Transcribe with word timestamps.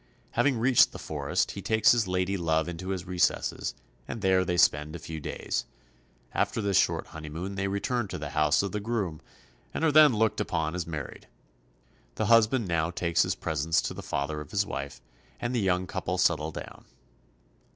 Having 0.31 0.57
reached 0.57 0.93
the 0.93 0.97
forest, 0.97 1.51
he 1.51 1.61
takes 1.61 1.91
his 1.91 2.07
lady 2.07 2.35
love 2.35 2.67
into 2.67 2.91
its 2.91 3.05
recesses, 3.05 3.75
and 4.07 4.21
there 4.23 4.43
they 4.43 4.57
spend 4.57 4.95
a 4.95 4.97
few 4.97 5.19
days. 5.19 5.65
After 6.33 6.59
this 6.59 6.75
short 6.79 7.05
honeymoon 7.09 7.53
they 7.53 7.67
return 7.67 8.07
to 8.07 8.17
the 8.17 8.31
house 8.31 8.63
of 8.63 8.71
the 8.71 8.79
groom, 8.79 9.21
and 9.75 9.83
are 9.83 9.91
then 9.91 10.15
looked 10.15 10.41
upon 10.41 10.73
as 10.73 10.87
married. 10.87 11.27
The 12.15 12.25
husband 12.25 12.67
now 12.67 12.89
takes 12.89 13.21
his 13.21 13.35
presents 13.35 13.79
to 13.83 13.93
the 13.93 14.01
father 14.01 14.41
of 14.41 14.49
his 14.49 14.65
wife, 14.65 15.01
and 15.39 15.53
the 15.53 15.59
young 15.59 15.85
couple 15.85 16.17
set 16.17 16.37
tle 16.37 16.49
down. 16.49 16.85